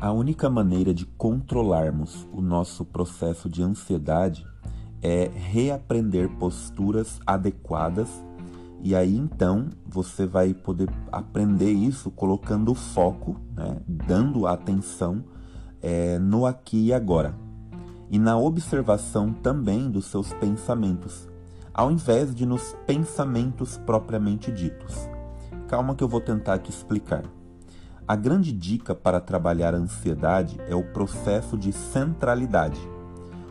[0.00, 4.46] A única maneira de controlarmos o nosso processo de ansiedade
[5.02, 8.08] é reaprender posturas adequadas
[8.82, 15.22] e aí então você vai poder aprender isso colocando o foco, né, dando atenção
[15.82, 17.34] é, no aqui e agora
[18.10, 21.28] e na observação também dos seus pensamentos,
[21.74, 25.08] ao invés de nos pensamentos propriamente ditos.
[25.68, 27.22] Calma que eu vou tentar aqui explicar.
[28.10, 32.80] A grande dica para trabalhar a ansiedade é o processo de centralidade.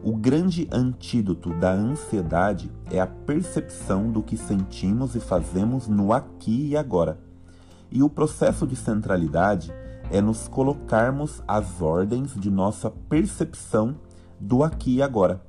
[0.00, 6.68] O grande antídoto da ansiedade é a percepção do que sentimos e fazemos no aqui
[6.68, 7.18] e agora.
[7.90, 9.74] E o processo de centralidade
[10.08, 13.96] é nos colocarmos às ordens de nossa percepção
[14.38, 15.42] do aqui e agora.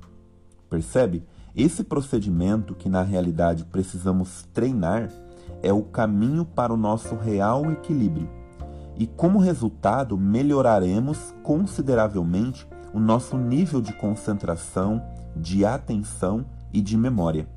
[0.68, 1.22] Percebe?
[1.54, 5.12] Esse procedimento que na realidade precisamos treinar
[5.62, 8.35] é o caminho para o nosso real equilíbrio
[8.98, 15.02] e, como resultado, melhoraremos consideravelmente o nosso nível de concentração,
[15.34, 17.48] de atenção e de memória.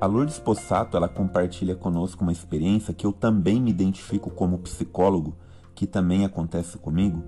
[0.00, 5.36] A Lourdes Possato ela compartilha conosco uma experiência que eu também me identifico como psicólogo,
[5.74, 7.22] que também acontece comigo,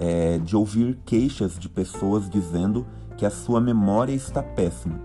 [0.00, 5.00] é, de ouvir queixas de pessoas dizendo que a sua memória está péssima.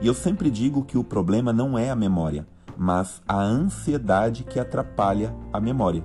[0.00, 2.46] E eu sempre digo que o problema não é a memória,
[2.78, 6.04] mas a ansiedade que atrapalha a memória.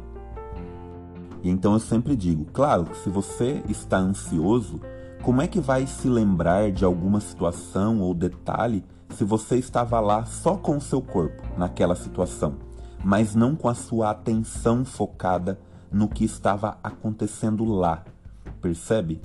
[1.44, 4.82] E então eu sempre digo, claro, se você está ansioso,
[5.22, 10.26] como é que vai se lembrar de alguma situação ou detalhe se você estava lá
[10.26, 12.56] só com o seu corpo naquela situação,
[13.04, 15.60] mas não com a sua atenção focada
[15.92, 18.04] no que estava acontecendo lá?
[18.60, 19.22] Percebe?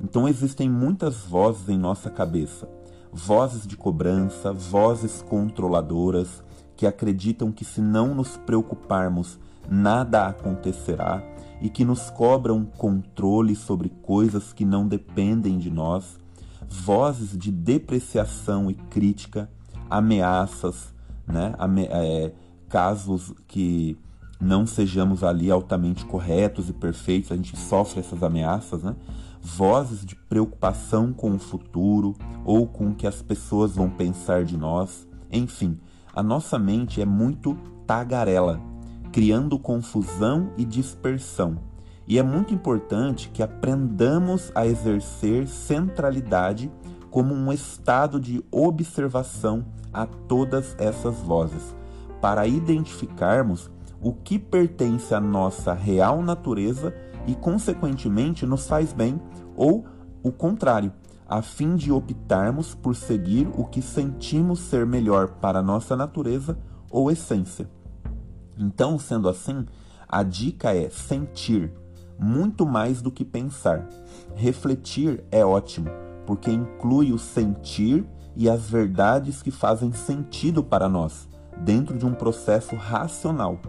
[0.00, 2.68] Então existem muitas vozes em nossa cabeça,
[3.12, 6.42] vozes de cobrança, vozes controladoras,
[6.78, 9.36] que acreditam que se não nos preocuparmos,
[9.68, 11.20] nada acontecerá
[11.60, 16.20] e que nos cobram controle sobre coisas que não dependem de nós,
[16.70, 19.50] vozes de depreciação e crítica,
[19.90, 20.94] ameaças,
[21.26, 21.52] né?
[21.58, 22.32] Ame é,
[22.68, 23.98] casos que
[24.40, 28.94] não sejamos ali altamente corretos e perfeitos, a gente sofre essas ameaças, né?
[29.42, 32.14] Vozes de preocupação com o futuro
[32.44, 35.76] ou com o que as pessoas vão pensar de nós, enfim,
[36.18, 37.56] a nossa mente é muito
[37.86, 38.60] tagarela,
[39.12, 41.60] criando confusão e dispersão.
[42.08, 46.72] E é muito importante que aprendamos a exercer centralidade
[47.08, 51.72] como um estado de observação a todas essas vozes,
[52.20, 53.70] para identificarmos
[54.02, 56.92] o que pertence à nossa real natureza
[57.28, 59.20] e, consequentemente, nos faz bem,
[59.54, 59.86] ou
[60.24, 60.92] o contrário,
[61.28, 66.58] a fim de optarmos por seguir o que sentimos ser melhor para nossa natureza
[66.90, 67.68] ou essência.
[68.56, 69.66] Então, sendo assim,
[70.08, 71.70] a dica é sentir
[72.18, 73.86] muito mais do que pensar.
[74.34, 75.90] Refletir é ótimo,
[76.26, 81.28] porque inclui o sentir e as verdades que fazem sentido para nós,
[81.58, 83.60] dentro de um processo racional,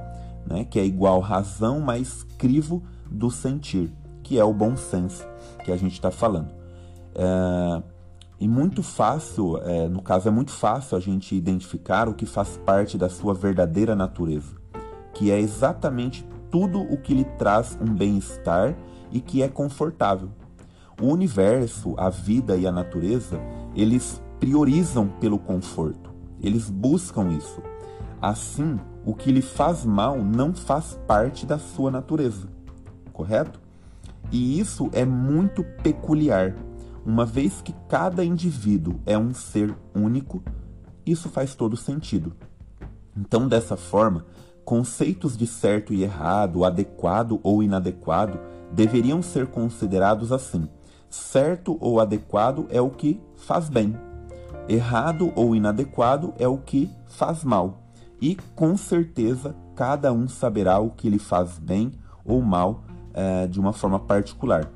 [0.48, 2.82] né, que é igual razão mais crivo
[3.12, 3.92] do sentir,
[4.24, 5.28] que é o bom senso
[5.66, 6.59] que a gente está falando.
[7.22, 7.84] É,
[8.40, 12.56] e muito fácil, é, no caso, é muito fácil a gente identificar o que faz
[12.66, 14.56] parte da sua verdadeira natureza,
[15.14, 18.74] que é exatamente tudo o que lhe traz um bem-estar
[19.12, 20.30] e que é confortável.
[21.02, 23.38] O universo, a vida e a natureza,
[23.76, 27.62] eles priorizam pelo conforto, eles buscam isso.
[28.22, 32.48] Assim, o que lhe faz mal não faz parte da sua natureza,
[33.12, 33.60] correto?
[34.32, 36.56] E isso é muito peculiar
[37.06, 40.44] uma vez que cada indivíduo é um ser único,
[41.06, 42.34] isso faz todo sentido.
[43.18, 44.26] Então, dessa forma,
[44.64, 48.40] conceitos de certo e errado, adequado ou inadequado,
[48.72, 50.70] deveriam ser considerados assim:
[51.10, 53.96] certo ou adequado é o que faz bem,
[54.68, 57.84] errado ou inadequado é o que faz mal.
[58.22, 61.94] E com certeza cada um saberá o que lhe faz bem
[62.26, 62.84] ou mal
[63.14, 64.70] é, de uma forma particular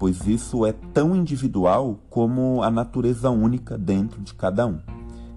[0.00, 4.80] pois isso é tão individual como a natureza única dentro de cada um.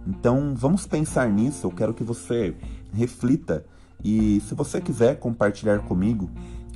[0.08, 2.56] Então vamos pensar nisso, eu quero que você
[2.94, 3.66] reflita
[4.02, 6.30] e se você quiser compartilhar comigo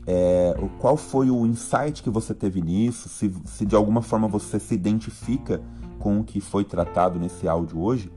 [0.05, 4.59] é, qual foi o insight que você teve nisso, se, se de alguma forma você
[4.59, 5.61] se identifica
[5.97, 8.11] com o que foi tratado nesse áudio hoje,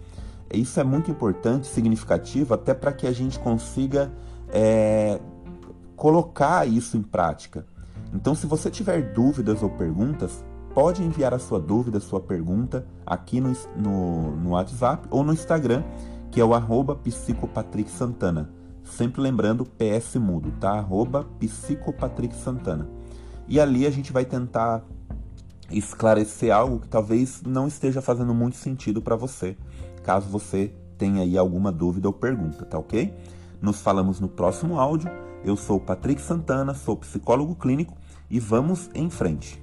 [0.53, 4.13] isso é muito importante, significativo, até para que a gente consiga
[4.49, 5.21] é,
[5.95, 7.65] colocar isso em prática.
[8.12, 13.41] Então, se você tiver dúvidas ou perguntas, pode enviar a sua dúvida, sua pergunta aqui
[13.41, 15.83] no, no, no WhatsApp ou no Instagram,
[16.31, 18.51] que é o arroba psicopatricksantana.
[18.85, 20.73] Sempre lembrando PS Mudo, tá?
[20.73, 21.27] Arroba
[22.43, 22.89] Santana.
[23.47, 24.85] E ali a gente vai tentar
[25.71, 29.57] esclarecer algo que talvez não esteja fazendo muito sentido para você,
[30.03, 33.15] caso você tenha aí alguma dúvida ou pergunta, tá ok?
[33.61, 35.11] Nos falamos no próximo áudio.
[35.45, 37.95] Eu sou Patrick Santana, sou psicólogo clínico
[38.31, 39.62] e vamos em frente.